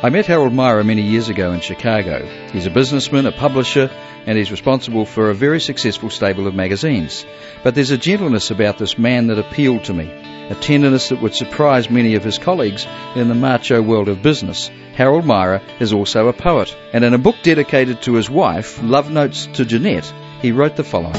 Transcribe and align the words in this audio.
I 0.00 0.10
met 0.10 0.26
Harold 0.26 0.52
Myra 0.52 0.84
many 0.84 1.02
years 1.02 1.28
ago 1.28 1.50
in 1.50 1.58
Chicago. 1.58 2.24
He's 2.52 2.66
a 2.66 2.70
businessman, 2.70 3.26
a 3.26 3.32
publisher, 3.32 3.90
and 4.26 4.38
he's 4.38 4.52
responsible 4.52 5.04
for 5.04 5.28
a 5.28 5.34
very 5.34 5.58
successful 5.58 6.08
stable 6.08 6.46
of 6.46 6.54
magazines. 6.54 7.26
But 7.64 7.74
there's 7.74 7.90
a 7.90 7.98
gentleness 7.98 8.52
about 8.52 8.78
this 8.78 8.96
man 8.96 9.26
that 9.26 9.40
appealed 9.40 9.82
to 9.84 9.92
me, 9.92 10.08
a 10.50 10.54
tenderness 10.54 11.08
that 11.08 11.20
would 11.20 11.34
surprise 11.34 11.90
many 11.90 12.14
of 12.14 12.22
his 12.22 12.38
colleagues 12.38 12.86
in 13.16 13.26
the 13.26 13.34
macho 13.34 13.82
world 13.82 14.08
of 14.08 14.22
business. 14.22 14.70
Harold 14.94 15.24
Myra 15.24 15.60
is 15.80 15.92
also 15.92 16.28
a 16.28 16.32
poet, 16.32 16.76
and 16.92 17.02
in 17.02 17.12
a 17.12 17.18
book 17.18 17.34
dedicated 17.42 18.00
to 18.02 18.14
his 18.14 18.30
wife, 18.30 18.80
Love 18.80 19.10
Notes 19.10 19.46
to 19.54 19.64
Jeanette, 19.64 20.14
he 20.40 20.52
wrote 20.52 20.76
the 20.76 20.84
following. 20.84 21.14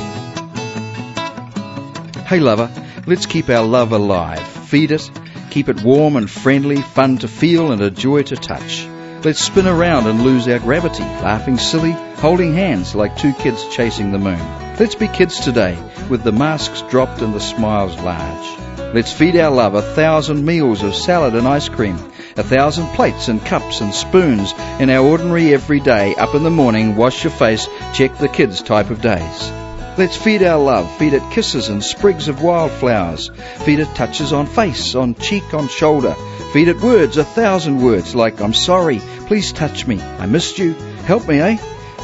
Hey 2.28 2.40
lover, 2.40 2.72
let's 3.06 3.26
keep 3.26 3.50
our 3.50 3.66
love 3.66 3.92
alive. 3.92 4.48
Feed 4.48 4.92
it, 4.92 5.12
Keep 5.50 5.70
it 5.70 5.84
warm 5.84 6.16
and 6.16 6.30
friendly, 6.30 6.82
fun 6.82 7.18
to 7.20 7.28
feel 7.28 7.72
and 7.72 7.82
a 7.82 7.90
joy 7.90 8.24
to 8.24 8.36
touch. 8.36 8.88
Let's 9.24 9.42
spin 9.42 9.68
around 9.68 10.08
and 10.08 10.24
lose 10.24 10.48
our 10.48 10.60
gravity, 10.60 11.04
laughing 11.04 11.58
silly, 11.58 11.92
holding 11.92 12.54
hands 12.54 12.94
like 12.96 13.18
two 13.18 13.34
kids 13.34 13.68
chasing 13.70 14.12
the 14.12 14.20
moon. 14.20 14.40
Let's 14.80 14.96
be 14.96 15.08
kids 15.08 15.40
today, 15.40 15.78
with 16.10 16.24
the 16.24 16.32
masks 16.32 16.84
dropped 16.84 17.22
and 17.22 17.34
the 17.34 17.40
smiles 17.40 17.98
large. 18.00 18.60
Let's 18.94 19.12
feed 19.12 19.36
our 19.36 19.52
love 19.52 19.74
a 19.74 19.82
thousand 19.82 20.46
meals 20.46 20.84
of 20.84 20.96
salad 20.96 21.36
and 21.36 21.48
ice 21.48 21.68
cream, 21.68 21.98
a 22.38 22.44
thousand 22.44 22.88
plates 22.90 23.28
and 23.28 23.44
cups 23.44 23.82
and 23.82 23.94
spoons 23.94 24.54
in 24.80 24.90
our 24.90 25.06
ordinary 25.06 25.54
everyday, 25.54 26.16
up 26.16 26.36
in 26.36 26.44
the 26.44 26.50
morning, 26.50 26.96
wash 26.96 27.24
your 27.24 27.32
face, 27.32 27.68
check 27.94 28.18
the 28.18 28.30
kids 28.30 28.62
type 28.62 28.90
of 28.90 29.02
days. 29.02 29.69
Let's 30.00 30.16
feed 30.16 30.44
our 30.44 30.58
love, 30.58 30.90
feed 30.98 31.12
it 31.12 31.30
kisses 31.30 31.68
and 31.68 31.84
sprigs 31.84 32.30
of 32.30 32.42
wildflowers, 32.42 33.30
feed 33.66 33.80
it 33.80 33.96
touches 33.96 34.32
on 34.32 34.48
face, 34.48 34.96
on 34.96 35.14
cheek, 35.14 35.54
on 35.54 35.68
shoulder, 35.68 36.16
feed 36.54 36.70
it 36.70 36.80
words, 36.80 37.18
a 37.18 37.26
thousand 37.26 37.82
words, 37.82 38.16
like 38.16 38.40
I'm 38.40 38.54
sorry, 38.54 39.00
please 39.28 39.52
touch 39.52 39.86
me, 39.86 40.02
I 40.02 40.26
missed 40.26 40.58
you, 40.58 40.72
help 41.04 41.28
me, 41.28 41.42
eh? 41.42 41.58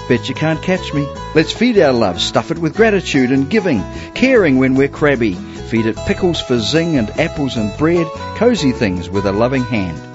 Bet 0.09 0.27
you 0.27 0.35
can't 0.35 0.62
catch 0.62 0.93
me. 0.93 1.07
Let's 1.35 1.54
feed 1.54 1.79
our 1.79 1.93
love, 1.93 2.20
stuff 2.20 2.51
it 2.51 2.60
with 2.60 2.76
gratitude 2.76 3.32
and 3.32 3.49
giving, 3.49 3.82
caring 4.13 4.57
when 4.57 4.76
we're 4.76 4.90
crabby, 4.90 5.35
feed 5.35 5.85
it 5.85 5.96
pickles 5.96 6.41
for 6.41 6.60
zing 6.60 6.98
and 6.98 7.10
apples 7.12 7.55
and 7.55 7.77
bread, 7.77 8.07
cozy 8.35 8.73
things 8.73 9.10
with 9.10 9.26
a 9.26 9.32
loving 9.32 9.63
hand. 9.63 10.15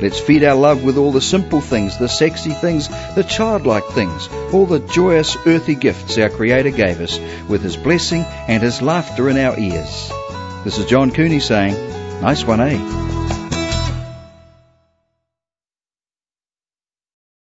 Let's 0.00 0.18
feed 0.18 0.44
our 0.44 0.56
love 0.56 0.82
with 0.82 0.96
all 0.96 1.12
the 1.12 1.20
simple 1.20 1.60
things, 1.60 1.98
the 1.98 2.08
sexy 2.08 2.52
things, 2.52 2.88
the 3.14 3.22
childlike 3.22 3.86
things, 3.88 4.28
all 4.52 4.66
the 4.66 4.78
joyous 4.78 5.36
earthy 5.46 5.74
gifts 5.74 6.16
our 6.16 6.30
Creator 6.30 6.70
gave 6.70 7.00
us 7.00 7.18
with 7.48 7.62
His 7.62 7.76
blessing 7.76 8.24
and 8.48 8.62
His 8.62 8.80
laughter 8.80 9.28
in 9.28 9.36
our 9.36 9.58
ears. 9.58 10.10
This 10.64 10.78
is 10.78 10.86
John 10.86 11.10
Cooney 11.10 11.40
saying, 11.40 11.74
nice 12.22 12.44
one, 12.44 12.60
eh? 12.60 13.19